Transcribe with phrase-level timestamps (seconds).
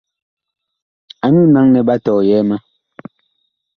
[1.25, 2.57] Anyuu naŋ nɛ ɓa tɔyɛɛ ma.